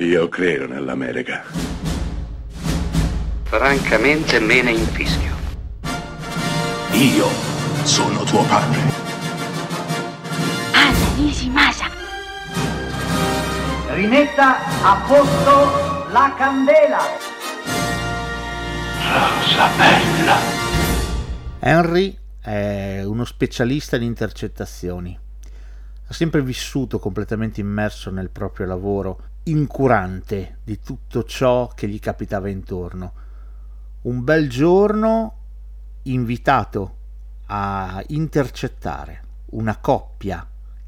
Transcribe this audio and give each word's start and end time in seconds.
Io 0.00 0.28
credo 0.28 0.68
nell'America. 0.68 1.42
Francamente 3.42 4.38
me 4.38 4.62
ne 4.62 4.70
infischio. 4.70 5.34
Io 6.92 7.26
sono 7.82 8.22
tuo 8.22 8.44
padre. 8.44 8.78
Anna 10.70 11.14
Nishimasa. 11.16 11.86
Rimetta 13.88 14.58
a 14.84 15.04
posto 15.04 16.06
la 16.12 16.32
candela. 16.38 17.00
Rosa 19.02 19.68
bella. 19.76 20.36
Henry 21.58 22.16
è 22.40 23.02
uno 23.02 23.24
specialista 23.24 23.96
in 23.96 24.02
intercettazioni. 24.02 25.18
Ha 26.10 26.14
sempre 26.14 26.40
vissuto 26.42 26.98
completamente 26.98 27.60
immerso 27.60 28.10
nel 28.10 28.30
proprio 28.30 28.64
lavoro, 28.64 29.20
incurante 29.44 30.60
di 30.64 30.80
tutto 30.80 31.22
ciò 31.24 31.68
che 31.68 31.86
gli 31.86 32.00
capitava 32.00 32.48
intorno. 32.48 33.12
Un 34.02 34.24
bel 34.24 34.48
giorno, 34.48 35.36
invitato 36.04 36.96
a 37.46 38.02
intercettare 38.08 39.24
una 39.50 39.76
coppia 39.76 40.46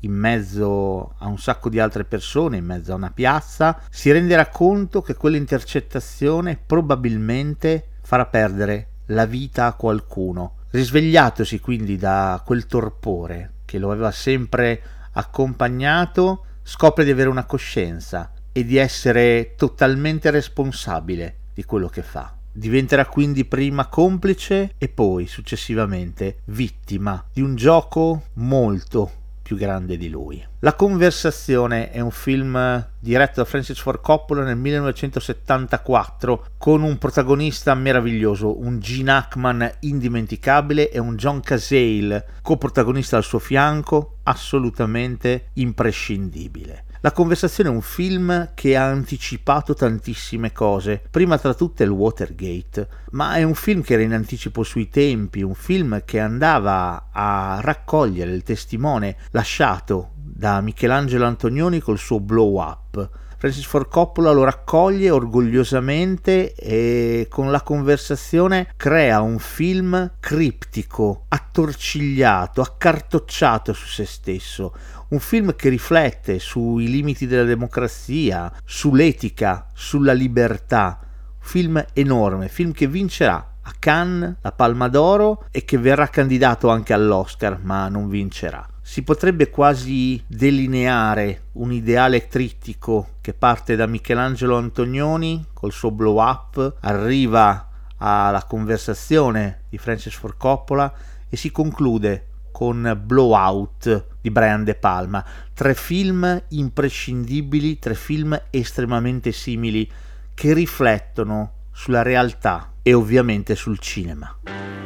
in 0.00 0.12
mezzo 0.12 1.14
a 1.18 1.26
un 1.26 1.38
sacco 1.38 1.68
di 1.68 1.78
altre 1.78 2.04
persone, 2.04 2.56
in 2.56 2.64
mezzo 2.64 2.92
a 2.92 2.96
una 2.96 3.10
piazza, 3.10 3.82
si 3.90 4.10
renderà 4.10 4.48
conto 4.48 5.02
che 5.02 5.14
quell'intercettazione 5.14 6.56
probabilmente 6.56 7.88
farà 8.00 8.24
perdere 8.24 8.88
la 9.06 9.26
vita 9.26 9.66
a 9.66 9.74
qualcuno. 9.74 10.54
Risvegliatosi 10.70 11.60
quindi 11.60 11.98
da 11.98 12.42
quel 12.44 12.64
torpore 12.64 13.52
che 13.66 13.78
lo 13.78 13.90
aveva 13.90 14.10
sempre 14.10 14.82
accompagnato, 15.12 16.44
scopre 16.62 17.04
di 17.04 17.10
avere 17.10 17.28
una 17.28 17.44
coscienza 17.44 18.32
e 18.52 18.64
di 18.64 18.76
essere 18.76 19.54
totalmente 19.56 20.30
responsabile 20.30 21.36
di 21.54 21.64
quello 21.64 21.88
che 21.88 22.02
fa. 22.02 22.34
Diventerà 22.52 23.06
quindi 23.06 23.46
prima 23.46 23.86
complice 23.86 24.74
e 24.76 24.88
poi 24.88 25.26
successivamente 25.26 26.40
vittima 26.46 27.24
di 27.32 27.40
un 27.40 27.54
gioco 27.54 28.24
molto 28.34 29.20
più 29.42 29.56
grande 29.56 29.96
di 29.96 30.08
lui. 30.08 30.42
La 30.60 30.74
conversazione 30.74 31.90
è 31.90 32.00
un 32.00 32.12
film 32.12 32.88
diretto 32.98 33.40
da 33.40 33.44
Francis 33.44 33.78
Ford 33.80 34.00
Coppola 34.00 34.44
nel 34.44 34.56
1974 34.56 36.46
con 36.56 36.82
un 36.82 36.96
protagonista 36.98 37.74
meraviglioso, 37.74 38.60
un 38.60 38.78
Gene 38.78 39.10
Hackman 39.10 39.70
indimenticabile 39.80 40.90
e 40.90 41.00
un 41.00 41.16
John 41.16 41.40
Cazale 41.40 42.26
coprotagonista 42.42 43.16
al 43.16 43.24
suo 43.24 43.40
fianco, 43.40 44.18
assolutamente 44.22 45.48
imprescindibile. 45.54 46.84
La 47.04 47.10
conversazione 47.10 47.68
è 47.68 47.72
un 47.72 47.82
film 47.82 48.50
che 48.54 48.76
ha 48.76 48.86
anticipato 48.86 49.74
tantissime 49.74 50.52
cose, 50.52 51.02
prima 51.10 51.36
tra 51.36 51.52
tutte 51.52 51.82
il 51.82 51.90
Watergate, 51.90 52.88
ma 53.10 53.34
è 53.34 53.42
un 53.42 53.56
film 53.56 53.82
che 53.82 53.94
era 53.94 54.04
in 54.04 54.12
anticipo 54.12 54.62
sui 54.62 54.88
tempi, 54.88 55.42
un 55.42 55.56
film 55.56 56.02
che 56.04 56.20
andava 56.20 57.08
a 57.10 57.58
raccogliere 57.60 58.30
il 58.30 58.44
testimone 58.44 59.16
lasciato 59.32 60.12
da 60.14 60.60
Michelangelo 60.60 61.24
Antonioni 61.24 61.80
col 61.80 61.98
suo 61.98 62.20
blow 62.20 62.60
up. 62.60 63.10
Francis 63.42 63.66
Ford 63.66 63.88
Coppola 63.88 64.30
lo 64.30 64.44
raccoglie 64.44 65.10
orgogliosamente 65.10 66.54
e 66.54 67.26
con 67.28 67.50
la 67.50 67.60
conversazione 67.62 68.72
crea 68.76 69.20
un 69.20 69.40
film 69.40 70.12
criptico, 70.20 71.24
attorcigliato, 71.26 72.60
accartocciato 72.60 73.72
su 73.72 73.88
se 73.88 74.04
stesso, 74.04 74.72
un 75.08 75.18
film 75.18 75.56
che 75.56 75.70
riflette 75.70 76.38
sui 76.38 76.88
limiti 76.88 77.26
della 77.26 77.42
democrazia, 77.42 78.52
sull'etica, 78.64 79.66
sulla 79.74 80.12
libertà. 80.12 81.00
Film 81.40 81.84
enorme, 81.94 82.46
film 82.46 82.70
che 82.70 82.86
vincerà 82.86 83.54
a 83.60 83.72
Cannes 83.76 84.36
la 84.40 84.52
Palma 84.52 84.86
d'Oro 84.86 85.46
e 85.50 85.64
che 85.64 85.78
verrà 85.78 86.06
candidato 86.06 86.68
anche 86.68 86.92
all'Oscar, 86.92 87.58
ma 87.60 87.88
non 87.88 88.08
vincerà. 88.08 88.71
Si 88.84 89.02
potrebbe 89.02 89.48
quasi 89.48 90.22
delineare 90.26 91.44
un 91.52 91.72
ideale 91.72 92.26
trittico 92.26 93.14
che 93.20 93.32
parte 93.32 93.76
da 93.76 93.86
Michelangelo 93.86 94.56
Antonioni 94.56 95.46
col 95.54 95.72
suo 95.72 95.92
blow 95.92 96.20
up, 96.20 96.76
arriva 96.80 97.68
alla 97.96 98.44
conversazione 98.44 99.62
di 99.68 99.78
Francis 99.78 100.14
Ford 100.14 100.36
Coppola 100.36 100.92
e 101.28 101.36
si 101.36 101.52
conclude 101.52 102.26
con 102.50 103.00
Blowout 103.02 104.06
di 104.20 104.30
Brian 104.30 104.64
De 104.64 104.74
Palma. 104.74 105.24
Tre 105.54 105.74
film 105.74 106.42
imprescindibili, 106.48 107.78
tre 107.78 107.94
film 107.94 108.38
estremamente 108.50 109.32
simili 109.32 109.90
che 110.34 110.52
riflettono 110.52 111.52
sulla 111.70 112.02
realtà 112.02 112.72
e 112.82 112.92
ovviamente 112.92 113.54
sul 113.54 113.78
cinema. 113.78 114.81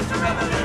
That's 0.00 0.12
a 0.12 0.22
revolution. 0.22 0.59